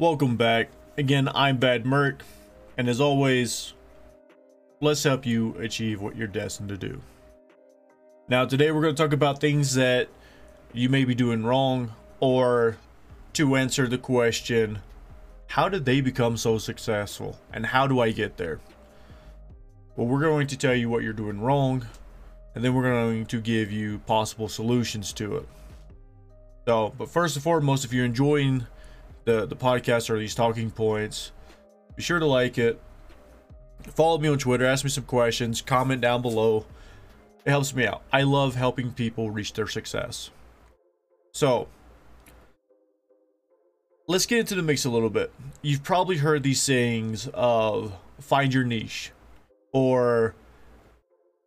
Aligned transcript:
Welcome 0.00 0.36
back. 0.36 0.68
Again, 0.96 1.28
I'm 1.34 1.56
Bad 1.56 1.84
Merc, 1.84 2.22
and 2.76 2.88
as 2.88 3.00
always, 3.00 3.72
let's 4.80 5.02
help 5.02 5.26
you 5.26 5.56
achieve 5.58 6.00
what 6.00 6.14
you're 6.14 6.28
destined 6.28 6.68
to 6.68 6.76
do. 6.76 7.00
Now, 8.28 8.44
today 8.44 8.70
we're 8.70 8.82
going 8.82 8.94
to 8.94 9.02
talk 9.02 9.12
about 9.12 9.40
things 9.40 9.74
that 9.74 10.08
you 10.72 10.88
may 10.88 11.04
be 11.04 11.16
doing 11.16 11.42
wrong, 11.42 11.94
or 12.20 12.76
to 13.32 13.56
answer 13.56 13.88
the 13.88 13.98
question, 13.98 14.78
how 15.48 15.68
did 15.68 15.84
they 15.84 16.00
become 16.00 16.36
so 16.36 16.58
successful, 16.58 17.36
and 17.52 17.66
how 17.66 17.88
do 17.88 17.98
I 17.98 18.12
get 18.12 18.36
there? 18.36 18.60
Well, 19.96 20.06
we're 20.06 20.20
going 20.20 20.46
to 20.46 20.56
tell 20.56 20.76
you 20.76 20.88
what 20.88 21.02
you're 21.02 21.12
doing 21.12 21.40
wrong, 21.40 21.88
and 22.54 22.62
then 22.62 22.72
we're 22.72 22.88
going 22.88 23.26
to 23.26 23.40
give 23.40 23.72
you 23.72 23.98
possible 24.06 24.48
solutions 24.48 25.12
to 25.14 25.38
it. 25.38 25.48
So, 26.68 26.94
but 26.96 27.10
first 27.10 27.34
and 27.34 27.42
foremost, 27.42 27.84
if 27.84 27.92
you're 27.92 28.04
enjoying 28.04 28.68
the 29.28 29.46
the 29.46 29.56
podcast 29.56 30.08
or 30.08 30.18
these 30.18 30.34
talking 30.34 30.70
points, 30.70 31.32
be 31.94 32.02
sure 32.02 32.18
to 32.18 32.26
like 32.26 32.56
it. 32.58 32.80
Follow 33.82 34.18
me 34.18 34.28
on 34.28 34.38
Twitter, 34.38 34.64
ask 34.64 34.84
me 34.84 34.90
some 34.90 35.04
questions, 35.04 35.60
comment 35.60 36.00
down 36.00 36.22
below. 36.22 36.64
It 37.44 37.50
helps 37.50 37.74
me 37.74 37.86
out. 37.86 38.02
I 38.12 38.22
love 38.22 38.54
helping 38.54 38.92
people 38.92 39.30
reach 39.30 39.52
their 39.52 39.68
success. 39.68 40.30
So, 41.32 41.68
let's 44.08 44.26
get 44.26 44.40
into 44.40 44.54
the 44.54 44.62
mix 44.62 44.84
a 44.84 44.90
little 44.90 45.10
bit. 45.10 45.30
You've 45.62 45.84
probably 45.84 46.16
heard 46.16 46.42
these 46.42 46.60
sayings 46.60 47.28
of 47.32 47.94
find 48.20 48.52
your 48.52 48.64
niche 48.64 49.12
or 49.72 50.34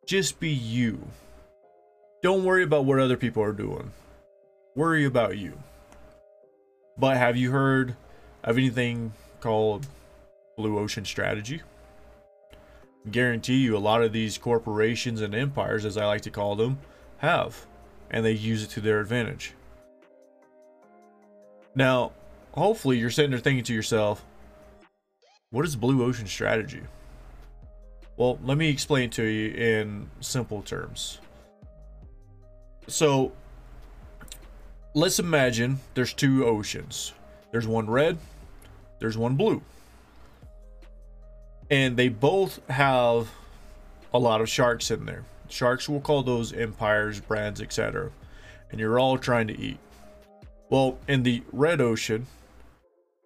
just 0.06 0.40
be 0.40 0.50
you. 0.50 1.00
Don't 2.24 2.46
worry 2.46 2.64
about 2.64 2.86
what 2.86 3.00
other 3.00 3.18
people 3.18 3.44
are 3.44 3.52
doing. 3.52 3.92
Worry 4.76 5.06
about 5.06 5.38
you. 5.38 5.54
But 7.02 7.18
have 7.18 7.36
you 7.36 7.50
heard 7.50 7.96
of 8.44 8.60
anything 8.60 9.14
called 9.40 9.88
blue 10.56 10.78
ocean 10.78 11.04
strategy? 11.04 11.64
Guarantee 13.10 13.56
you 13.56 13.76
a 13.76 13.80
lot 13.80 14.04
of 14.04 14.14
these 14.14 14.38
corporations 14.38 15.20
and 15.22 15.34
empires, 15.34 15.84
as 15.84 15.98
I 15.98 16.06
like 16.06 16.22
to 16.22 16.30
call 16.30 16.56
them, 16.56 16.78
have. 17.18 17.66
And 18.12 18.24
they 18.24 18.34
use 18.34 18.64
it 18.64 18.70
to 18.72 18.82
their 18.82 19.00
advantage. 19.00 19.56
Now, 21.74 22.12
hopefully 22.52 23.00
you're 23.00 23.10
sitting 23.10 23.32
there 23.32 23.40
thinking 23.40 23.64
to 23.64 23.74
yourself, 23.74 24.24
what 25.50 25.66
is 25.66 25.76
blue 25.76 26.04
ocean 26.04 26.28
strategy? 26.28 26.82
Well, 28.16 28.38
let 28.44 28.60
me 28.60 28.70
explain 28.70 29.10
to 29.12 29.24
you 29.24 29.56
in 29.56 30.08
simple 30.20 30.62
terms. 30.62 31.18
So, 32.86 33.32
let's 34.94 35.20
imagine 35.20 35.80
there's 35.94 36.14
two 36.14 36.46
oceans. 36.46 37.14
There's 37.52 37.68
one 37.68 37.90
red, 37.90 38.18
there's 39.00 39.18
one 39.18 39.36
blue. 39.36 39.62
And 41.70 41.96
they 41.96 42.10
both 42.10 42.68
have 42.70 43.30
a 44.14 44.20
lot 44.20 44.42
of 44.42 44.50
sharks 44.50 44.92
in 44.92 45.06
there. 45.06 45.24
Sharks 45.50 45.88
we'll 45.88 46.02
call 46.02 46.24
those 46.24 46.54
empires, 46.54 47.20
brands, 47.20 47.62
etc. 47.62 48.12
And 48.70 48.80
you're 48.80 49.00
all 49.00 49.18
trying 49.18 49.48
to 49.48 49.60
eat. 49.60 49.80
Well, 50.70 50.98
in 51.08 51.24
the 51.24 51.44
red 51.52 51.82
ocean, 51.82 52.28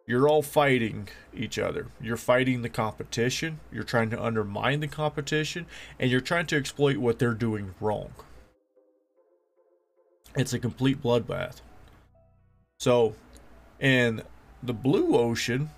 you're 0.08 0.28
all 0.28 0.42
fighting 0.42 1.10
each 1.36 1.58
other. 1.58 1.88
You're 2.00 2.18
fighting 2.18 2.62
the 2.62 2.70
competition, 2.70 3.60
you're 3.72 3.84
trying 3.84 4.12
to 4.12 4.24
undermine 4.24 4.80
the 4.80 4.88
competition, 4.88 5.66
and 6.00 6.12
you're 6.12 6.22
trying 6.22 6.46
to 6.48 6.56
exploit 6.56 6.98
what 6.98 7.18
they're 7.18 7.34
doing 7.34 7.74
wrong. 7.80 8.14
It's 10.36 10.53
a 10.53 10.59
complete 10.59 11.02
bloodbath. 11.02 11.61
So, 12.80 13.16
in 13.80 14.22
the 14.61 14.73
blue 14.73 15.16
ocean, 15.16 15.69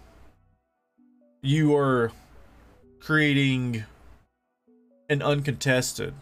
you 1.41 1.75
are 1.75 2.11
creating 3.00 3.85
an 5.09 5.22
uncontested 5.22 6.13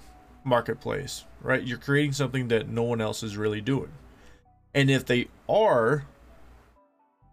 marketplace, 0.43 1.23
right? 1.41 1.63
You're 1.63 1.77
creating 1.77 2.11
something 2.11 2.49
that 2.49 2.67
no 2.67 2.83
one 2.83 3.01
else 3.01 3.23
is 3.23 3.37
really 3.37 3.61
doing. 3.61 3.91
And 4.73 4.91
if 4.91 5.05
they 5.05 5.29
are, 5.47 6.05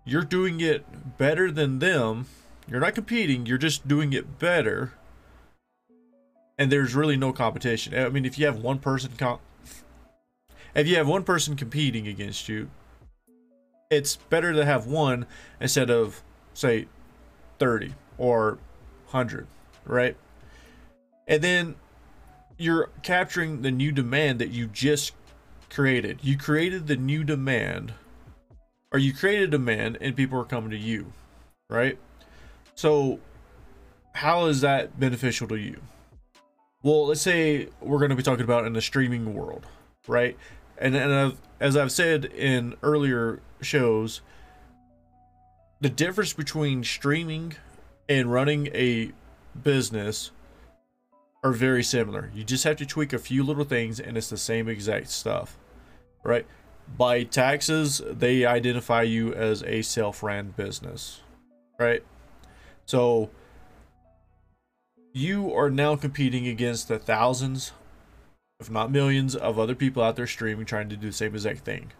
you're 0.04 0.22
doing 0.22 0.60
it 0.60 1.18
better 1.18 1.50
than 1.50 1.80
them. 1.80 2.26
You're 2.68 2.80
not 2.80 2.94
competing, 2.94 3.46
you're 3.46 3.58
just 3.58 3.88
doing 3.88 4.12
it 4.12 4.38
better. 4.38 4.92
And 6.56 6.70
there's 6.70 6.94
really 6.94 7.16
no 7.16 7.32
competition. 7.32 7.94
I 7.98 8.08
mean, 8.08 8.24
if 8.24 8.38
you 8.38 8.46
have 8.46 8.58
one 8.58 8.78
person 8.78 9.12
if 10.75 10.87
you 10.87 10.97
have 10.97 11.09
one 11.09 11.25
person 11.25 11.56
competing 11.56 12.06
against 12.09 12.49
you, 12.49 12.71
it's 13.91 14.16
better 14.16 14.53
to 14.53 14.65
have 14.65 14.87
one 14.87 15.27
instead 15.60 15.91
of 15.91 16.22
say 16.55 16.87
30 17.59 17.94
or 18.19 18.59
100, 19.10 19.47
right? 19.84 20.16
And 21.28 21.43
then 21.43 21.75
you're 22.56 22.88
capturing 23.03 23.62
the 23.62 23.71
new 23.71 23.93
demand 23.93 24.38
that 24.38 24.50
you 24.50 24.66
just 24.66 25.12
created. 25.71 26.21
You 26.22 26.38
created 26.38 26.87
the 26.87 26.97
new 26.97 27.25
demand 27.25 27.94
or 28.93 28.99
you 28.99 29.12
created 29.12 29.50
demand 29.50 29.99
and 30.00 30.15
people 30.15 30.39
are 30.41 30.44
coming 30.44 30.71
to 30.71 30.77
you, 30.77 31.12
right? 31.69 31.99
So 32.75 33.21
how 34.15 34.47
is 34.47 34.60
that 34.60 34.99
beneficial 34.99 35.49
to 35.49 35.56
you? 35.56 35.81
Well, 36.83 37.06
let's 37.06 37.22
say 37.22 37.69
we're 37.81 37.99
going 37.99 38.10
to 38.10 38.16
be 38.16 38.22
talking 38.22 38.44
about 38.44 38.66
in 38.66 38.72
the 38.72 38.83
streaming 38.83 39.34
world, 39.34 39.66
right? 40.06 40.37
And 40.78 40.94
and 40.97 41.12
I've, 41.12 41.38
as 41.60 41.77
I've 41.77 41.93
said 41.93 42.25
in 42.25 42.75
earlier 42.83 43.41
shows, 43.60 44.21
the 45.81 45.88
difference 45.88 46.33
between 46.33 46.84
streaming 46.84 47.55
and 48.09 48.33
running 48.33 48.69
a 48.69 49.12
business 49.62 50.31
are 51.44 51.53
very 51.53 51.83
similar. 51.83 52.31
You 52.34 52.44
just 52.44 52.65
have 52.65 52.77
to 52.77 52.87
tweak 52.87 53.12
a 53.12 53.19
few 53.19 53.43
little 53.43 53.65
things 53.65 53.99
and 53.99 54.16
it's 54.16 54.31
the 54.31 54.37
same 54.37 54.69
exact 54.69 55.09
stuff. 55.09 55.59
Right? 56.22 56.47
By 56.97 57.25
taxes, 57.25 58.00
they 58.09 58.44
identify 58.44 59.03
you 59.03 59.34
as 59.34 59.62
a 59.65 59.83
self-ran 59.83 60.50
business. 60.56 61.21
Right? 61.78 62.04
So 62.87 63.31
you 65.12 65.53
are 65.53 65.71
now 65.71 65.97
competing 65.97 66.47
against 66.47 66.89
the 66.89 66.99
thousands 66.99 67.72
if 68.62 68.70
not 68.70 68.90
millions, 68.90 69.34
of 69.34 69.58
other 69.58 69.74
people 69.74 70.02
out 70.02 70.16
there 70.16 70.26
streaming 70.26 70.64
trying 70.64 70.88
to 70.88 70.96
do 70.96 71.08
the 71.08 71.12
same 71.12 71.34
exact 71.34 71.60
thing. 71.60 71.92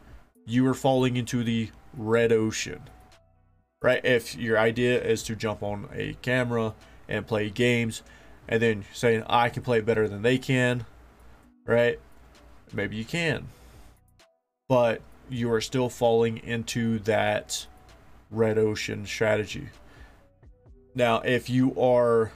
You 0.47 0.67
are 0.69 0.75
falling 0.75 1.17
into 1.17 1.43
the 1.43 1.71
red 1.97 2.33
ocean. 2.33 2.83
Right? 3.83 4.05
If 4.05 4.37
your 4.37 4.59
idea 4.59 5.03
is 5.03 5.25
to 5.25 5.35
jump 5.35 5.63
on 5.63 5.89
a 5.93 6.15
camera 6.23 6.75
and 7.09 7.27
play 7.27 7.51
games 7.51 8.03
and 8.49 8.63
then 8.63 8.85
saying 8.93 9.25
I 9.27 9.49
can 9.49 9.65
play 9.65 9.81
better 9.81 10.09
than 10.09 10.23
they 10.23 10.39
can, 10.39 10.87
right? 11.67 11.99
Maybe 12.73 12.97
you 12.97 13.05
can. 13.05 13.49
But 14.69 15.03
you 15.29 15.51
are 15.53 15.61
still 15.61 15.89
falling 15.89 16.39
into 16.39 17.01
that 17.01 17.67
red 18.31 18.57
ocean 18.57 19.05
strategy. 19.05 19.69
Now, 20.95 21.21
if 21.21 21.51
you 21.51 21.79
are 21.81 22.31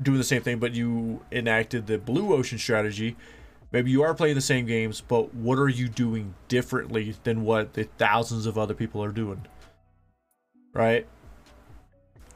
doing 0.00 0.18
the 0.18 0.24
same 0.24 0.42
thing, 0.42 0.58
but 0.58 0.74
you 0.74 1.24
enacted 1.32 1.86
the 1.88 1.98
blue 1.98 2.32
ocean 2.32 2.58
strategy, 2.58 3.16
Maybe 3.70 3.90
you 3.90 4.02
are 4.02 4.14
playing 4.14 4.34
the 4.34 4.40
same 4.40 4.64
games, 4.64 5.02
but 5.02 5.34
what 5.34 5.58
are 5.58 5.68
you 5.68 5.88
doing 5.88 6.34
differently 6.48 7.14
than 7.24 7.42
what 7.42 7.74
the 7.74 7.84
thousands 7.84 8.46
of 8.46 8.56
other 8.56 8.72
people 8.72 9.04
are 9.04 9.12
doing? 9.12 9.46
Right? 10.72 11.06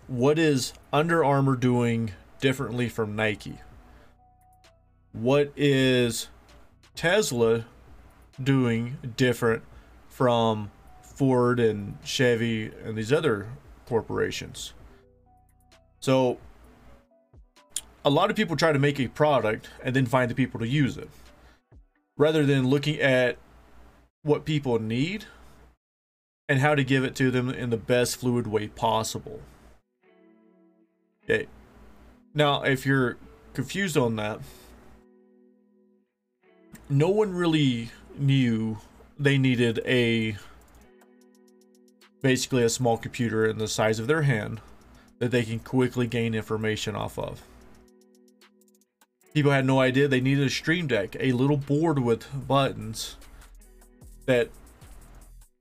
What 0.08 0.38
is 0.38 0.74
Under 0.92 1.24
Armour 1.24 1.56
doing 1.56 2.12
differently 2.40 2.90
from 2.90 3.16
Nike? 3.16 3.58
What 5.12 5.52
is 5.56 6.28
Tesla 6.94 7.64
doing 8.42 8.98
different 9.16 9.62
from 10.08 10.70
Ford 11.00 11.58
and 11.60 11.96
Chevy 12.04 12.70
and 12.84 12.94
these 12.94 13.12
other 13.12 13.48
corporations? 13.86 14.74
So, 16.00 16.38
a 18.04 18.10
lot 18.10 18.28
of 18.28 18.36
people 18.36 18.56
try 18.56 18.72
to 18.72 18.78
make 18.78 19.00
a 19.00 19.08
product 19.08 19.70
and 19.82 19.96
then 19.96 20.04
find 20.04 20.30
the 20.30 20.34
people 20.34 20.60
to 20.60 20.66
use 20.66 20.98
it 20.98 21.08
rather 22.16 22.44
than 22.44 22.68
looking 22.68 23.00
at 23.00 23.36
what 24.22 24.44
people 24.44 24.78
need 24.78 25.24
and 26.48 26.60
how 26.60 26.74
to 26.74 26.84
give 26.84 27.04
it 27.04 27.14
to 27.16 27.30
them 27.30 27.48
in 27.48 27.70
the 27.70 27.76
best 27.76 28.16
fluid 28.16 28.46
way 28.46 28.68
possible. 28.68 29.40
Okay. 31.24 31.46
Now, 32.34 32.62
if 32.62 32.84
you're 32.84 33.16
confused 33.54 33.96
on 33.96 34.16
that, 34.16 34.40
no 36.88 37.08
one 37.08 37.32
really 37.32 37.90
knew 38.18 38.78
they 39.18 39.38
needed 39.38 39.80
a 39.86 40.36
basically 42.22 42.62
a 42.62 42.68
small 42.68 42.96
computer 42.96 43.46
in 43.46 43.58
the 43.58 43.68
size 43.68 43.98
of 43.98 44.06
their 44.06 44.22
hand 44.22 44.60
that 45.18 45.30
they 45.30 45.42
can 45.42 45.58
quickly 45.58 46.06
gain 46.06 46.34
information 46.34 46.94
off 46.94 47.18
of. 47.18 47.42
People 49.34 49.50
had 49.50 49.64
no 49.64 49.80
idea 49.80 50.08
they 50.08 50.20
needed 50.20 50.46
a 50.46 50.50
stream 50.50 50.86
deck, 50.86 51.16
a 51.18 51.32
little 51.32 51.56
board 51.56 51.98
with 51.98 52.26
buttons 52.46 53.16
that 54.26 54.50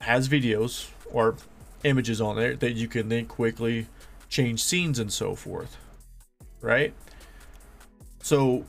has 0.01 0.27
videos 0.27 0.89
or 1.11 1.35
images 1.83 2.19
on 2.19 2.35
there 2.35 2.55
that 2.55 2.73
you 2.73 2.87
can 2.87 3.09
then 3.09 3.25
quickly 3.25 3.87
change 4.29 4.63
scenes 4.63 4.99
and 4.99 5.11
so 5.11 5.35
forth. 5.35 5.77
Right? 6.61 6.93
So 8.21 8.65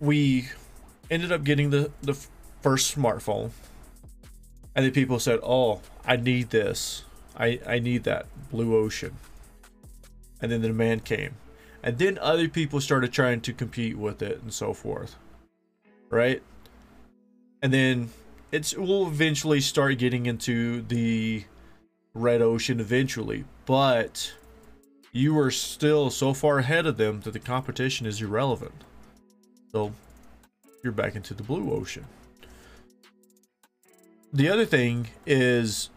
we 0.00 0.48
ended 1.10 1.32
up 1.32 1.44
getting 1.44 1.70
the 1.70 1.90
the 2.02 2.14
first 2.62 2.96
smartphone 2.96 3.50
and 4.74 4.84
then 4.84 4.92
people 4.92 5.18
said 5.18 5.38
oh 5.42 5.80
i 6.04 6.16
need 6.16 6.50
this 6.50 7.04
i 7.36 7.60
i 7.66 7.78
need 7.78 8.04
that 8.04 8.26
blue 8.50 8.76
ocean 8.76 9.14
and 10.40 10.50
then 10.50 10.62
the 10.62 10.68
demand 10.68 11.04
came 11.04 11.34
and 11.84 11.98
then 11.98 12.18
other 12.18 12.48
people 12.48 12.80
started 12.80 13.12
trying 13.12 13.40
to 13.40 13.52
compete 13.52 13.96
with 13.96 14.22
it 14.22 14.42
and 14.42 14.52
so 14.52 14.72
forth 14.72 15.14
right 16.10 16.42
and 17.62 17.72
then 17.72 18.10
it's 18.50 18.76
will 18.76 19.06
eventually 19.06 19.60
start 19.60 19.98
getting 19.98 20.26
into 20.26 20.82
the 20.82 21.44
red 22.14 22.42
ocean 22.42 22.80
eventually 22.80 23.44
but 23.66 24.34
you 25.12 25.38
are 25.38 25.52
still 25.52 26.10
so 26.10 26.34
far 26.34 26.58
ahead 26.58 26.86
of 26.86 26.96
them 26.96 27.20
that 27.20 27.32
the 27.32 27.38
competition 27.38 28.04
is 28.06 28.20
irrelevant 28.20 28.82
so 29.70 29.92
you're 30.84 30.92
back 30.92 31.16
into 31.16 31.34
the 31.34 31.42
blue 31.42 31.72
ocean. 31.72 32.04
The 34.32 34.48
other 34.48 34.66
thing 34.66 35.08
is, 35.26 35.88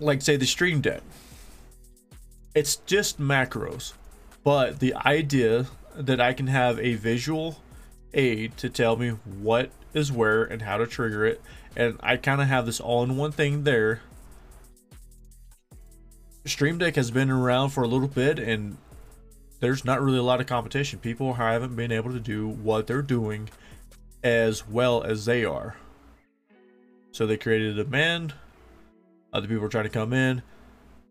like, 0.00 0.22
say, 0.22 0.36
the 0.36 0.46
Stream 0.46 0.80
Deck. 0.80 1.02
It's 2.54 2.76
just 2.76 3.20
macros, 3.20 3.92
but 4.44 4.80
the 4.80 4.94
idea 4.94 5.66
that 5.94 6.20
I 6.20 6.32
can 6.32 6.46
have 6.46 6.78
a 6.78 6.94
visual 6.94 7.60
aid 8.14 8.56
to 8.58 8.68
tell 8.68 8.96
me 8.96 9.10
what 9.10 9.70
is 9.94 10.10
where 10.10 10.44
and 10.44 10.62
how 10.62 10.78
to 10.78 10.86
trigger 10.86 11.24
it, 11.24 11.40
and 11.76 11.98
I 12.02 12.16
kind 12.16 12.40
of 12.40 12.48
have 12.48 12.66
this 12.66 12.80
all 12.80 13.02
in 13.02 13.16
one 13.16 13.32
thing 13.32 13.64
there. 13.64 14.00
Stream 16.44 16.78
Deck 16.78 16.96
has 16.96 17.10
been 17.10 17.30
around 17.30 17.70
for 17.70 17.84
a 17.84 17.88
little 17.88 18.08
bit, 18.08 18.38
and 18.38 18.76
there's 19.60 19.84
not 19.84 20.02
really 20.02 20.18
a 20.18 20.22
lot 20.24 20.40
of 20.40 20.46
competition. 20.46 20.98
People 20.98 21.34
haven't 21.34 21.76
been 21.76 21.92
able 21.92 22.12
to 22.12 22.18
do 22.18 22.48
what 22.48 22.88
they're 22.88 23.00
doing 23.00 23.48
as 24.24 24.66
well 24.66 25.02
as 25.02 25.24
they 25.24 25.44
are. 25.44 25.76
So 27.12 27.26
they 27.26 27.36
created 27.36 27.78
a 27.78 27.84
demand. 27.84 28.34
Other 29.32 29.46
people 29.46 29.64
are 29.64 29.68
trying 29.68 29.84
to 29.84 29.90
come 29.90 30.12
in, 30.12 30.42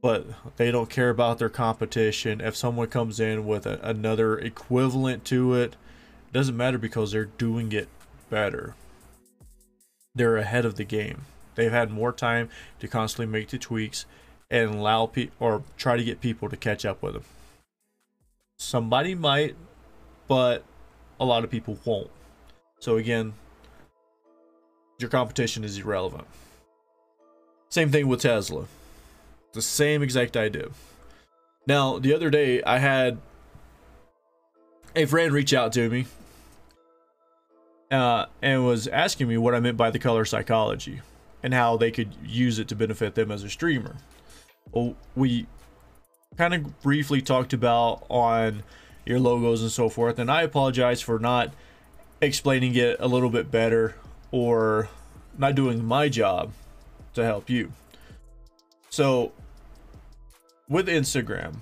but 0.02 0.26
they 0.58 0.72
don't 0.72 0.90
care 0.90 1.10
about 1.10 1.38
their 1.38 1.50
competition. 1.50 2.42
If 2.42 2.56
someone 2.56 2.88
comes 2.88 3.20
in 3.20 3.46
with 3.46 3.66
a, 3.66 3.80
another 3.88 4.38
equivalent 4.38 5.24
to 5.26 5.54
it, 5.54 5.76
it 6.28 6.34
doesn't 6.34 6.58
matter 6.58 6.78
because 6.78 7.12
they're 7.12 7.26
doing 7.26 7.72
it 7.72 7.88
better. 8.30 8.76
They're 10.16 10.38
ahead 10.38 10.66
of 10.66 10.76
the 10.76 10.84
game. 10.84 11.26
They've 11.56 11.72
had 11.72 11.92
more 11.92 12.12
time 12.12 12.50
to 12.80 12.88
constantly 12.88 13.32
make 13.32 13.50
the 13.50 13.58
tweaks 13.58 14.06
and 14.50 14.76
allow 14.76 15.06
people 15.06 15.36
or 15.40 15.64
try 15.78 15.98
to 15.98 16.04
get 16.04 16.20
people 16.20 16.50
to 16.50 16.58
catch 16.58 16.86
up 16.86 17.02
with 17.02 17.14
them. 17.14 17.24
Somebody 18.58 19.16
might, 19.16 19.56
but 20.28 20.64
a 21.20 21.26
lot 21.26 21.44
of 21.44 21.50
people 21.50 21.78
won't. 21.86 22.10
So 22.80 22.98
again, 22.98 23.34
your 25.00 25.10
competition 25.10 25.64
is 25.64 25.78
irrelevant. 25.78 26.28
Same 27.70 27.92
thing 27.92 28.08
with 28.08 28.22
Tesla. 28.22 28.66
The 29.54 29.62
same 29.62 30.02
exact 30.02 30.38
idea. 30.38 30.70
Now, 31.68 32.00
the 32.00 32.14
other 32.14 32.30
day 32.30 32.64
I 32.64 32.80
had 32.80 33.20
a 34.96 35.06
friend 35.06 35.32
reach 35.32 35.54
out 35.54 35.74
to 35.74 35.90
me 35.90 36.06
uh, 37.90 38.26
and 38.42 38.66
was 38.66 38.88
asking 38.88 39.28
me 39.28 39.38
what 39.38 39.54
I 39.54 39.60
meant 39.60 39.78
by 39.78 39.92
the 39.92 40.00
color 40.00 40.26
psychology 40.26 41.02
and 41.44 41.54
how 41.54 41.78
they 41.78 41.92
could 41.92 42.14
use 42.24 42.60
it 42.60 42.68
to 42.70 42.76
benefit 42.76 43.16
them 43.16 43.32
as 43.32 43.44
a 43.44 43.50
streamer. 43.50 43.98
Well, 44.72 44.96
we 45.16 45.48
kind 46.38 46.54
of 46.54 46.82
briefly 46.82 47.22
talked 47.22 47.54
about 47.54 48.06
on 48.10 48.64
your 49.06 49.20
logos 49.20 49.62
and 49.62 49.72
so 49.72 49.90
forth. 49.90 50.20
And 50.20 50.32
I 50.32 50.44
apologize 50.44 51.02
for 51.02 51.20
not 51.20 51.54
explaining 52.22 52.76
it 52.76 52.98
a 53.00 53.08
little 53.08 53.30
bit 53.30 53.52
better 53.52 53.96
or 54.32 54.90
not 55.38 55.56
doing 55.56 55.84
my 55.84 56.08
job 56.08 56.54
to 57.16 57.24
help 57.24 57.50
you. 57.50 57.74
So, 58.92 59.32
with 60.68 60.88
Instagram, 60.88 61.60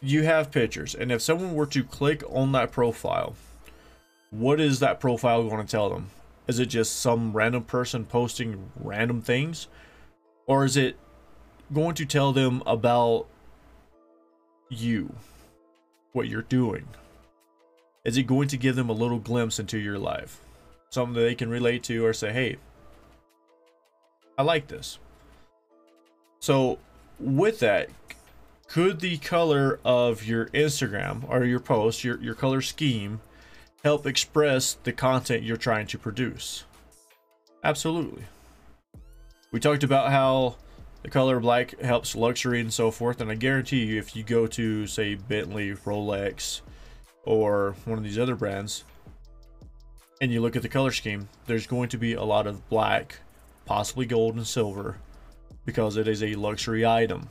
you 0.00 0.22
have 0.22 0.52
pictures, 0.52 0.94
and 0.94 1.10
if 1.10 1.20
someone 1.20 1.54
were 1.54 1.66
to 1.66 1.82
click 1.82 2.22
on 2.30 2.52
that 2.52 2.70
profile, 2.70 3.34
what 4.30 4.60
is 4.60 4.78
that 4.78 5.00
profile 5.00 5.42
going 5.48 5.66
to 5.66 5.70
tell 5.70 5.90
them? 5.90 6.10
Is 6.46 6.60
it 6.60 6.66
just 6.66 7.00
some 7.00 7.32
random 7.32 7.64
person 7.64 8.04
posting 8.04 8.70
random 8.76 9.20
things? 9.20 9.66
Or 10.46 10.64
is 10.64 10.76
it 10.76 10.96
going 11.72 11.96
to 11.96 12.06
tell 12.06 12.32
them 12.32 12.62
about 12.64 13.26
you, 14.68 15.12
what 16.12 16.28
you're 16.28 16.42
doing? 16.42 16.86
Is 18.04 18.16
it 18.16 18.28
going 18.28 18.46
to 18.48 18.56
give 18.56 18.76
them 18.76 18.90
a 18.90 18.94
little 18.94 19.18
glimpse 19.18 19.58
into 19.58 19.78
your 19.78 19.98
life? 19.98 20.40
Something 20.90 21.14
that 21.14 21.22
they 21.22 21.34
can 21.34 21.50
relate 21.50 21.82
to 21.84 22.06
or 22.06 22.12
say, 22.12 22.32
hey, 22.32 22.58
I 24.38 24.42
like 24.42 24.68
this. 24.68 25.00
So, 26.40 26.78
with 27.18 27.60
that, 27.60 27.90
could 28.68 29.00
the 29.00 29.18
color 29.18 29.80
of 29.84 30.24
your 30.24 30.46
Instagram 30.46 31.28
or 31.28 31.44
your 31.44 31.60
post, 31.60 32.04
your, 32.04 32.20
your 32.20 32.34
color 32.34 32.60
scheme, 32.60 33.20
help 33.82 34.06
express 34.06 34.74
the 34.74 34.92
content 34.92 35.42
you're 35.42 35.56
trying 35.56 35.86
to 35.88 35.98
produce? 35.98 36.64
Absolutely. 37.64 38.24
We 39.50 39.60
talked 39.60 39.82
about 39.82 40.10
how 40.10 40.56
the 41.02 41.10
color 41.10 41.40
black 41.40 41.80
helps 41.80 42.14
luxury 42.14 42.60
and 42.60 42.72
so 42.72 42.90
forth. 42.90 43.20
And 43.20 43.30
I 43.30 43.34
guarantee 43.34 43.84
you, 43.84 43.98
if 43.98 44.14
you 44.14 44.22
go 44.22 44.46
to, 44.48 44.86
say, 44.86 45.14
Bentley, 45.14 45.72
Rolex, 45.72 46.60
or 47.24 47.74
one 47.84 47.98
of 47.98 48.04
these 48.04 48.18
other 48.18 48.36
brands, 48.36 48.84
and 50.20 50.32
you 50.32 50.40
look 50.40 50.56
at 50.56 50.62
the 50.62 50.68
color 50.68 50.92
scheme, 50.92 51.28
there's 51.46 51.66
going 51.66 51.88
to 51.90 51.98
be 51.98 52.14
a 52.14 52.24
lot 52.24 52.46
of 52.46 52.68
black, 52.68 53.20
possibly 53.64 54.04
gold 54.04 54.34
and 54.36 54.46
silver, 54.46 54.98
because 55.68 55.98
it 55.98 56.08
is 56.08 56.22
a 56.22 56.34
luxury 56.34 56.86
item. 56.86 57.28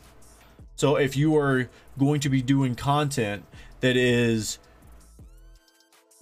So 0.76 0.96
if 0.96 1.18
you 1.18 1.36
are 1.38 1.72
going 1.98 2.20
to 2.20 2.30
be 2.30 2.44
doing 2.44 2.76
content 2.76 3.44
that 3.80 3.98
is 3.98 4.60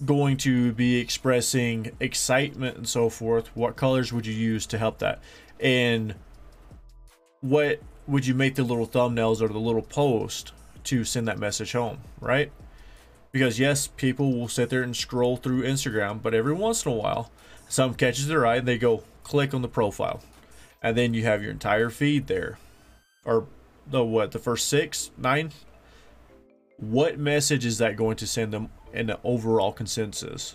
going 0.02 0.38
to 0.38 0.72
be 0.72 0.96
expressing 0.96 1.94
excitement 2.00 2.78
and 2.78 2.88
so 2.88 3.10
forth, 3.10 3.54
what 3.54 3.76
colors 3.76 4.14
would 4.14 4.24
you 4.24 4.32
use 4.32 4.64
to 4.68 4.78
help 4.78 5.00
that? 5.00 5.20
And 5.60 6.14
what 7.42 7.82
would 8.06 8.26
you 8.26 8.32
make 8.32 8.54
the 8.54 8.62
little 8.62 8.86
thumbnails 8.86 9.42
or 9.42 9.48
the 9.48 9.58
little 9.58 9.82
post 9.82 10.52
to 10.84 11.04
send 11.04 11.28
that 11.28 11.38
message 11.38 11.72
home, 11.72 11.98
right? 12.18 12.50
Because 13.30 13.60
yes, 13.60 13.88
people 13.88 14.32
will 14.32 14.48
sit 14.48 14.70
there 14.70 14.82
and 14.82 14.96
scroll 14.96 15.36
through 15.36 15.64
Instagram, 15.64 16.22
but 16.22 16.32
every 16.32 16.54
once 16.54 16.86
in 16.86 16.92
a 16.92 16.94
while, 16.94 17.30
some 17.68 17.92
catches 17.92 18.26
their 18.26 18.46
eye 18.46 18.56
and 18.56 18.66
they 18.66 18.78
go 18.78 19.04
click 19.22 19.52
on 19.52 19.60
the 19.60 19.68
profile. 19.68 20.22
And 20.86 20.96
then 20.96 21.14
you 21.14 21.24
have 21.24 21.42
your 21.42 21.50
entire 21.50 21.90
feed 21.90 22.28
there. 22.28 22.60
Or 23.24 23.48
the 23.88 24.04
what, 24.04 24.30
the 24.30 24.38
first 24.38 24.68
six, 24.68 25.10
nine? 25.18 25.50
What 26.76 27.18
message 27.18 27.66
is 27.66 27.78
that 27.78 27.96
going 27.96 28.14
to 28.18 28.26
send 28.26 28.52
them 28.52 28.68
in 28.92 29.08
the 29.08 29.18
overall 29.24 29.72
consensus? 29.72 30.54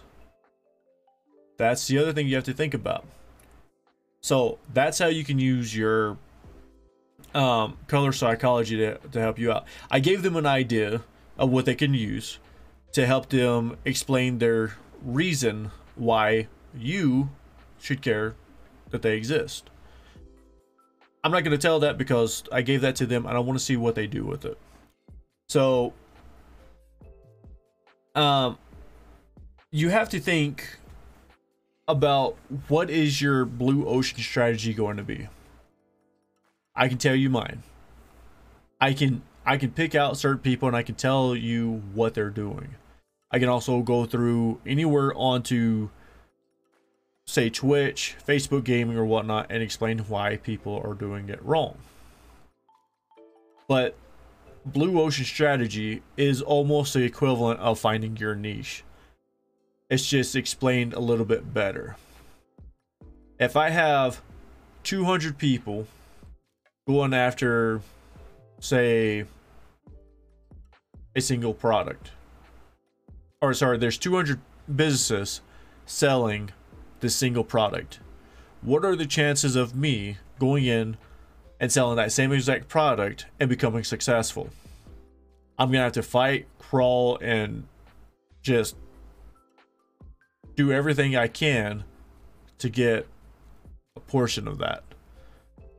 That's 1.58 1.86
the 1.86 1.98
other 1.98 2.14
thing 2.14 2.30
you 2.30 2.36
have 2.36 2.46
to 2.46 2.54
think 2.54 2.74
about. 2.74 3.06
So 4.22 4.58
that's 4.74 5.00
how 5.00 5.08
you 5.08 5.26
can 5.26 5.38
use 5.38 5.76
your 5.76 6.18
um, 7.36 7.78
color 7.88 8.14
psychology 8.14 8.78
to, 8.78 9.00
to 9.00 9.20
help 9.20 9.38
you 9.38 9.52
out. 9.52 9.66
I 9.90 10.00
gave 10.00 10.24
them 10.24 10.38
an 10.38 10.46
idea 10.46 11.02
of 11.38 11.50
what 11.50 11.66
they 11.66 11.76
can 11.76 11.94
use 11.94 12.40
to 12.94 13.06
help 13.06 13.28
them 13.28 13.76
explain 13.84 14.38
their 14.38 14.78
reason 15.04 15.72
why 15.96 16.48
you 16.74 17.32
should 17.82 18.02
care 18.02 18.36
that 18.92 19.02
they 19.02 19.18
exist. 19.18 19.70
I'm 21.24 21.32
not 21.32 21.44
going 21.44 21.58
to 21.58 21.62
tell 21.62 21.80
that 21.82 21.98
because 21.98 22.44
I 22.52 22.62
gave 22.62 22.82
that 22.82 22.96
to 22.98 23.06
them 23.06 23.26
and 23.26 23.36
I 23.38 23.40
want 23.40 23.60
to 23.60 23.64
see 23.64 23.78
what 23.78 23.96
they 23.96 24.08
do 24.08 24.26
with 24.26 24.46
it. 24.46 24.58
So, 25.48 25.94
um, 28.16 28.58
you 29.72 29.90
have 29.90 30.10
to 30.10 30.20
think 30.20 30.80
about 31.88 32.38
what 32.68 32.90
is 32.90 33.22
your 33.22 33.46
blue 33.46 33.86
ocean 33.86 34.20
strategy 34.20 34.74
going 34.74 34.98
to 34.98 35.04
be. 35.04 35.28
I 36.76 36.88
can 36.88 36.98
tell 36.98 37.16
you 37.16 37.30
mine. 37.30 37.64
I 38.80 38.94
can 38.94 39.22
I 39.46 39.58
can 39.58 39.72
pick 39.72 39.96
out 39.96 40.18
certain 40.18 40.40
people 40.40 40.68
and 40.68 40.78
I 40.78 40.84
can 40.84 40.96
tell 40.96 41.36
you 41.36 41.84
what 41.94 42.14
they're 42.14 42.30
doing. 42.30 42.76
I 43.30 43.40
can 43.40 43.50
also 43.50 43.82
go 43.82 44.06
through 44.06 44.60
anywhere 44.66 45.14
onto 45.16 45.90
say 47.32 47.50
Twitch, 47.50 48.18
Facebook 48.28 48.66
gaming 48.66 48.98
or 48.98 49.06
whatnot 49.06 49.48
and 49.50 49.64
explain 49.64 50.00
why 50.00 50.36
people 50.36 50.82
are 50.84 50.94
doing 50.94 51.30
it 51.30 51.42
wrong. 51.42 51.78
But 53.70 53.96
Blue 54.66 55.00
Ocean 55.00 55.24
strategy 55.24 56.04
is 56.18 56.42
almost 56.42 56.94
the 56.94 57.04
equivalent 57.04 57.62
of 57.62 57.80
finding 57.80 58.18
your 58.18 58.36
niche. 58.36 58.84
It's 59.90 60.06
just 60.06 60.36
explained 60.36 60.94
a 60.94 61.00
little 61.00 61.24
bit 61.24 61.54
better. 61.54 61.96
If 63.40 63.56
I 63.56 63.70
have 63.70 64.22
200 64.84 65.38
people 65.38 65.88
going 66.86 67.14
after, 67.14 67.80
say, 68.60 69.24
a 71.16 71.22
single 71.22 71.54
product. 71.54 72.12
Or, 73.42 73.54
sorry, 73.54 73.78
there's 73.78 73.98
200 73.98 74.40
businesses 74.76 75.40
selling 75.86 76.52
this 77.02 77.16
single 77.16 77.44
product. 77.44 78.00
What 78.62 78.86
are 78.86 78.96
the 78.96 79.06
chances 79.06 79.56
of 79.56 79.76
me 79.76 80.18
going 80.40 80.66
in 80.66 80.98
and 81.60 81.72
selling 81.72 81.98
that 81.98 82.12
same 82.12 82.32
exact 82.32 82.68
product 82.68 83.26
and 83.40 83.50
becoming 83.50 83.84
successful? 83.84 84.50
I'm 85.60 85.68
going 85.68 85.80
to 85.80 85.84
have 85.84 85.94
to 85.94 86.04
fight, 86.04 86.48
crawl, 86.60 87.18
and 87.18 87.68
just 88.42 88.76
do 90.56 90.72
everything 90.72 91.16
I 91.16 91.28
can 91.28 91.84
to 92.60 92.70
get 92.70 93.08
a 93.96 94.00
portion 94.00 94.48
of 94.48 94.60
that. 94.60 94.84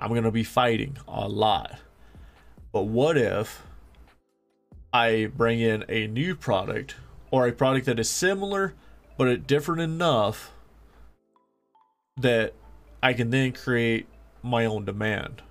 I'm 0.01 0.11
going 0.11 0.25
to 0.25 0.31
be 0.31 0.45
fighting 0.45 0.97
a 1.07 1.29
lot. 1.29 1.79
But 2.73 2.83
what 2.83 3.17
if 3.17 3.63
I 4.93 5.31
bring 5.37 5.61
in 5.61 5.85
a 5.89 6.07
new 6.07 6.35
product 6.35 6.97
or 7.31 7.47
a 7.47 7.53
product 7.53 7.87
that 7.87 7.99
is 7.99 8.11
similar 8.11 8.75
but 9.17 9.47
different 9.47 9.81
enough 9.81 10.53
that 12.23 12.55
I 13.03 13.13
can 13.13 13.31
then 13.31 13.53
create 13.53 14.07
my 14.43 14.65
own 14.65 14.85
demand? 14.85 15.43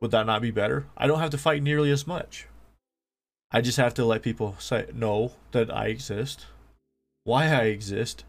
Would 0.00 0.10
that 0.10 0.26
not 0.26 0.42
be 0.42 0.50
better? 0.50 0.86
I 0.96 1.06
don't 1.06 1.20
have 1.20 1.30
to 1.30 1.38
fight 1.38 1.62
nearly 1.62 1.90
as 1.90 2.06
much. 2.06 2.46
I 3.50 3.60
just 3.60 3.78
have 3.78 3.94
to 3.94 4.04
let 4.04 4.22
people 4.22 4.56
say 4.58 4.86
know 4.92 5.32
that 5.52 5.72
I 5.74 5.86
exist, 5.86 6.46
why 7.24 7.46
I 7.46 7.64
exist, 7.64 8.24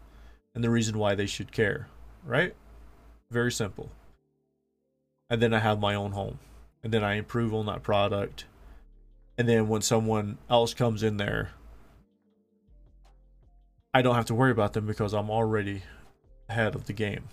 and 0.54 0.62
the 0.62 0.70
reason 0.70 0.98
why 0.98 1.14
they 1.14 1.26
should 1.26 1.50
care. 1.50 1.88
Right? 2.24 2.54
Very 3.30 3.50
simple. 3.50 3.90
And 5.28 5.42
then 5.42 5.52
I 5.52 5.58
have 5.58 5.80
my 5.80 5.94
own 5.94 6.12
home. 6.12 6.38
And 6.82 6.92
then 6.92 7.02
I 7.02 7.14
improve 7.14 7.54
on 7.54 7.66
that 7.66 7.82
product. 7.82 8.44
And 9.36 9.48
then 9.48 9.68
when 9.68 9.82
someone 9.82 10.38
else 10.48 10.74
comes 10.74 11.02
in 11.02 11.16
there, 11.16 11.50
I 13.92 14.02
don't 14.02 14.14
have 14.14 14.26
to 14.26 14.34
worry 14.34 14.52
about 14.52 14.74
them 14.74 14.86
because 14.86 15.12
I'm 15.12 15.30
already 15.30 15.82
ahead 16.48 16.74
of 16.74 16.86
the 16.86 16.92
game. 16.92 17.24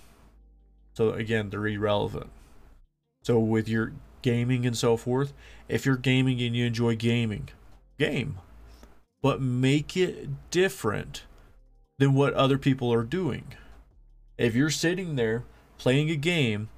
So 0.94 1.12
again, 1.12 1.50
they're 1.50 1.68
irrelevant. 1.68 2.30
So 3.24 3.40
with 3.40 3.70
your 3.70 3.94
gaming 4.22 4.66
and 4.66 4.78
so 4.78 4.98
forth, 4.98 5.34
if 5.68 5.86
you're 5.86 5.98
gaming 5.98 6.42
and 6.42 6.56
you 6.56 6.66
enjoy 6.66 6.96
gaming, 6.96 7.50
game. 7.98 8.38
But 9.22 9.42
make 9.42 9.96
it 9.96 10.50
different 10.50 11.24
than 12.00 12.14
what 12.14 12.34
other 12.34 12.58
people 12.58 12.92
are 12.92 13.04
doing. 13.04 13.54
If 14.38 14.56
you're 14.56 14.72
sitting 14.72 15.16
there 15.16 15.44
playing 15.78 16.10
a 16.10 16.16
game 16.16 16.70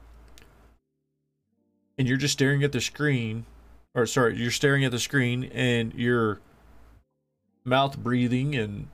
and 1.98 2.08
you're 2.08 2.18
just 2.18 2.34
staring 2.34 2.64
at 2.64 2.74
the 2.74 2.82
screen, 2.82 3.46
or 3.96 4.06
sorry, 4.06 4.36
you're 4.36 4.52
staring 4.52 4.84
at 4.84 4.92
the 4.92 5.00
screen 5.00 5.46
and 5.46 5.94
you're 5.94 6.42
mouth 7.64 7.98
breathing 7.98 8.56
and 8.56 8.88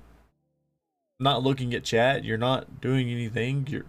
not 1.20 1.44
looking 1.44 1.74
at 1.74 1.84
chat, 1.84 2.24
you're 2.24 2.38
not 2.38 2.82
doing 2.82 3.10
anything, 3.10 3.68
you're 3.70 3.86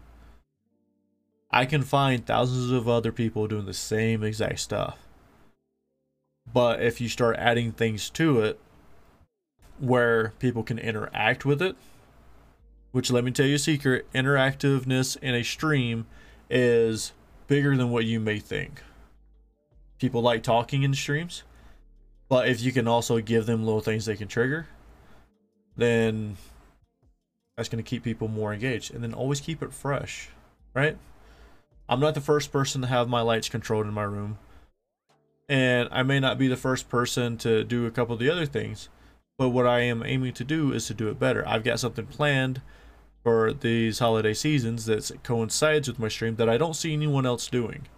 I 1.52 1.66
can 1.66 1.82
find 1.82 2.24
thousands 2.24 2.70
of 2.70 2.88
other 2.88 3.10
people 3.10 3.48
doing 3.48 3.66
the 3.66 3.74
same 3.74 4.22
exact 4.22 4.60
stuff. 4.60 4.98
But 6.52 6.82
if 6.82 7.00
you 7.00 7.08
start 7.08 7.36
adding 7.38 7.72
things 7.72 8.08
to 8.10 8.40
it 8.40 8.60
where 9.78 10.32
people 10.38 10.62
can 10.62 10.78
interact 10.78 11.44
with 11.44 11.60
it, 11.60 11.76
which 12.92 13.10
let 13.10 13.24
me 13.24 13.30
tell 13.30 13.46
you 13.46 13.56
a 13.56 13.58
secret, 13.58 14.06
interactiveness 14.12 15.16
in 15.20 15.34
a 15.34 15.42
stream 15.42 16.06
is 16.48 17.12
bigger 17.46 17.76
than 17.76 17.90
what 17.90 18.04
you 18.04 18.20
may 18.20 18.38
think. 18.38 18.82
People 19.98 20.22
like 20.22 20.42
talking 20.42 20.82
in 20.82 20.94
streams, 20.94 21.42
but 22.28 22.48
if 22.48 22.60
you 22.60 22.72
can 22.72 22.86
also 22.86 23.20
give 23.20 23.46
them 23.46 23.64
little 23.64 23.80
things 23.80 24.06
they 24.06 24.16
can 24.16 24.28
trigger, 24.28 24.66
then 25.76 26.36
that's 27.60 27.68
going 27.68 27.84
to 27.84 27.86
keep 27.86 28.02
people 28.02 28.26
more 28.26 28.54
engaged. 28.54 28.94
And 28.94 29.04
then 29.04 29.12
always 29.12 29.38
keep 29.38 29.62
it 29.62 29.74
fresh, 29.74 30.30
right? 30.72 30.96
I'm 31.90 32.00
not 32.00 32.14
the 32.14 32.20
first 32.22 32.50
person 32.50 32.80
to 32.80 32.86
have 32.86 33.06
my 33.06 33.20
lights 33.20 33.50
controlled 33.50 33.84
in 33.84 33.92
my 33.92 34.04
room. 34.04 34.38
And 35.46 35.86
I 35.92 36.02
may 36.02 36.20
not 36.20 36.38
be 36.38 36.48
the 36.48 36.56
first 36.56 36.88
person 36.88 37.36
to 37.36 37.62
do 37.62 37.84
a 37.84 37.90
couple 37.90 38.14
of 38.14 38.18
the 38.18 38.30
other 38.30 38.46
things, 38.46 38.88
but 39.36 39.50
what 39.50 39.66
I 39.66 39.80
am 39.80 40.02
aiming 40.02 40.32
to 40.34 40.44
do 40.44 40.72
is 40.72 40.86
to 40.86 40.94
do 40.94 41.08
it 41.08 41.18
better. 41.18 41.46
I've 41.46 41.62
got 41.62 41.78
something 41.78 42.06
planned 42.06 42.62
for 43.22 43.52
these 43.52 43.98
holiday 43.98 44.32
seasons 44.32 44.86
that 44.86 45.10
coincides 45.22 45.86
with 45.86 45.98
my 45.98 46.08
stream 46.08 46.36
that 46.36 46.48
I 46.48 46.56
don't 46.56 46.72
see 46.72 46.94
anyone 46.94 47.26
else 47.26 47.46
doing. 47.46 47.88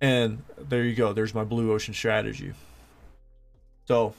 And 0.00 0.42
there 0.58 0.82
you 0.82 0.96
go. 0.96 1.12
There's 1.12 1.32
my 1.32 1.44
blue 1.44 1.70
ocean 1.70 1.94
strategy. 1.94 2.54
So 3.86 4.14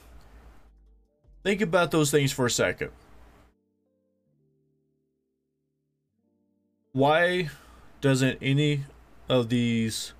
think 1.44 1.60
about 1.60 1.90
those 1.90 2.10
things 2.10 2.32
for 2.32 2.46
a 2.46 2.50
second. 2.50 2.90
Why 6.92 7.48
doesn't 8.02 8.38
any 8.42 8.84
of 9.28 9.48
these 9.48 10.12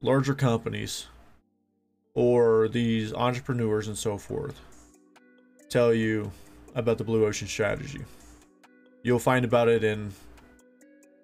larger 0.00 0.34
companies 0.34 1.06
or 2.14 2.68
these 2.68 3.12
entrepreneurs 3.12 3.88
and 3.88 3.98
so 3.98 4.16
forth 4.16 4.58
tell 5.68 5.92
you 5.92 6.32
about 6.74 6.96
the 6.96 7.04
blue 7.04 7.26
ocean 7.26 7.46
strategy. 7.46 8.00
You'll 9.02 9.18
find 9.18 9.44
about 9.44 9.68
it 9.68 9.84
in 9.84 10.12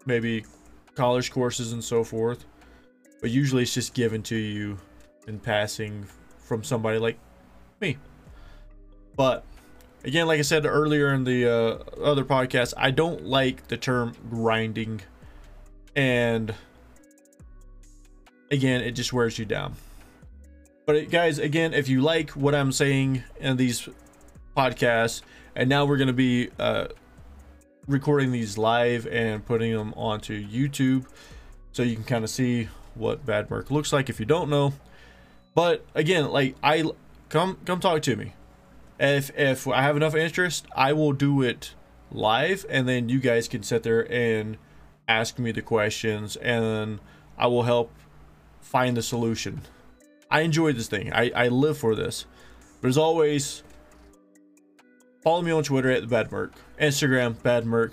maybe 0.05 0.45
college 0.95 1.31
courses 1.31 1.73
and 1.73 1.83
so 1.83 2.05
forth, 2.05 2.45
but 3.21 3.31
usually 3.31 3.63
it's 3.63 3.75
just 3.75 3.95
given 3.95 4.23
to 4.25 4.37
you 4.37 4.77
in 5.27 5.39
passing 5.39 6.07
from 6.39 6.63
somebody 6.63 6.99
like 6.99 7.19
me. 7.81 7.97
But 9.17 9.47
again, 10.05 10.27
like 10.27 10.39
I 10.39 10.43
said 10.43 10.67
earlier 10.67 11.13
in 11.13 11.25
the 11.25 11.47
uh, 11.47 12.01
other 12.03 12.25
podcast, 12.25 12.75
I 12.77 12.91
don't 12.91 13.25
like 13.25 13.69
the 13.69 13.77
term 13.77 14.15
grinding 14.31 15.01
and 15.97 16.55
again, 18.51 18.81
it 18.83 18.93
just 18.93 19.13
wears 19.13 19.39
you 19.39 19.45
down. 19.45 19.75
But 20.87 21.11
guys, 21.11 21.39
again, 21.39 21.73
if 21.73 21.89
you 21.89 22.01
like 22.01 22.31
what 22.31 22.55
I'm 22.55 22.73
saying 22.73 23.23
in 23.41 23.57
these 23.57 23.89
podcasts, 24.57 25.23
and 25.57 25.69
now 25.69 25.85
we're 25.85 25.97
going 25.97 26.09
to 26.09 26.13
be 26.13 26.51
uh, 26.59 26.89
recording 27.87 28.33
these 28.33 28.59
live 28.59 29.07
and 29.07 29.45
putting 29.45 29.73
them 29.73 29.95
onto 29.95 30.47
YouTube, 30.47 31.07
so 31.73 31.83
you 31.83 31.95
can 31.95 32.05
kind 32.05 32.25
of 32.25 32.31
see 32.31 32.69
what 32.95 33.25
Bad 33.25 33.51
Merc 33.51 33.71
looks 33.71 33.93
like 33.93 34.11
if 34.11 34.21
you 34.21 34.27
don't 34.27 34.51
know. 34.51 34.75
But 35.55 35.85
again, 35.95 36.31
like 36.31 36.57
I 36.63 36.85
come 37.29 37.59
come 37.65 37.81
talk 37.81 38.03
to 38.03 38.17
me. 38.17 38.35
If 39.05 39.31
if 39.39 39.69
I 39.69 39.83
have 39.83 39.97
enough 39.97 40.15
interest, 40.15 40.67
I 40.75 40.95
will 40.95 41.13
do 41.13 41.43
it 41.43 41.75
live, 42.11 42.65
and 42.71 42.89
then 42.89 43.11
you 43.11 43.21
guys 43.21 43.49
can 43.49 43.63
sit 43.63 43.83
there 43.83 44.11
and 44.11 44.57
ask 45.07 45.39
me 45.39 45.53
the 45.53 45.61
questions, 45.61 46.37
and 46.37 47.01
I 47.37 47.49
will 47.49 47.65
help 47.65 47.93
find 48.63 48.97
the 48.97 49.03
solution. 49.03 49.61
I 50.31 50.41
enjoy 50.41 50.73
this 50.73 50.89
thing. 50.89 51.13
I, 51.13 51.31
I 51.37 51.49
live 51.49 51.77
for 51.77 51.95
this. 51.95 52.25
But 52.81 52.89
as 52.89 52.97
always, 52.97 53.63
follow 55.23 55.43
me 55.43 55.53
on 55.53 55.65
Twitter 55.65 55.91
at 55.91 56.01
the 56.01 56.09
Bad 56.09 56.33
Merc, 56.33 56.55
Instagram 56.81 57.41
Bad 57.43 57.67
Merc. 57.67 57.93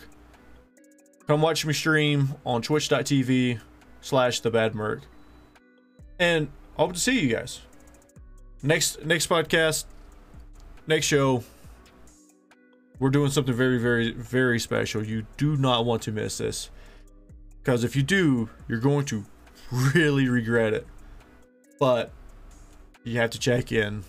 Come 1.27 1.41
watch 1.41 1.65
me 1.65 1.73
stream 1.73 2.35
on 2.45 2.61
twitch.tv 2.61 3.59
slash 3.99 4.39
the 4.39 4.49
Bad 4.49 4.75
Merc. 4.75 5.01
And 6.19 6.49
hope 6.77 6.93
to 6.93 6.99
see 6.99 7.19
you 7.19 7.35
guys. 7.35 7.59
Next 8.63 9.03
next 9.03 9.27
podcast, 9.27 9.85
next 10.87 11.05
show. 11.05 11.43
We're 12.99 13.09
doing 13.09 13.31
something 13.31 13.53
very, 13.53 13.79
very, 13.79 14.11
very 14.11 14.59
special. 14.59 15.03
You 15.03 15.25
do 15.37 15.57
not 15.57 15.85
want 15.85 16.03
to 16.03 16.11
miss 16.11 16.37
this. 16.37 16.69
Because 17.63 17.83
if 17.83 17.95
you 17.95 18.03
do, 18.03 18.49
you're 18.67 18.79
going 18.79 19.05
to 19.05 19.25
really 19.71 20.27
regret 20.29 20.73
it. 20.73 20.85
But 21.79 22.11
you 23.03 23.17
have 23.17 23.31
to 23.31 23.39
check 23.39 23.71
in 23.71 24.03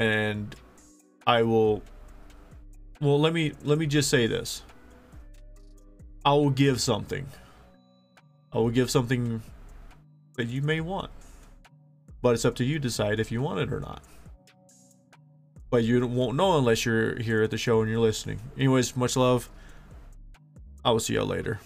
and 0.00 0.56
I 1.26 1.42
will 1.42 1.82
well 3.00 3.20
let 3.20 3.32
me 3.32 3.52
let 3.62 3.78
me 3.78 3.86
just 3.86 4.08
say 4.10 4.26
this. 4.26 4.62
I 6.24 6.32
will 6.32 6.50
give 6.50 6.80
something. 6.80 7.26
I 8.52 8.58
will 8.58 8.70
give 8.70 8.90
something 8.90 9.42
that 10.36 10.48
you 10.48 10.62
may 10.62 10.80
want. 10.80 11.10
But 12.22 12.34
it's 12.34 12.44
up 12.44 12.56
to 12.56 12.64
you 12.64 12.74
to 12.74 12.80
decide 12.80 13.20
if 13.20 13.30
you 13.30 13.40
want 13.40 13.60
it 13.60 13.72
or 13.72 13.80
not. 13.80 14.02
But 15.70 15.84
you 15.84 16.04
won't 16.06 16.36
know 16.36 16.58
unless 16.58 16.84
you're 16.84 17.16
here 17.20 17.42
at 17.42 17.50
the 17.50 17.58
show 17.58 17.80
and 17.80 17.88
you're 17.88 18.00
listening. 18.00 18.40
Anyways, 18.56 18.96
much 18.96 19.16
love. 19.16 19.48
I 20.84 20.90
will 20.90 21.00
see 21.00 21.14
y'all 21.14 21.26
later. 21.26 21.60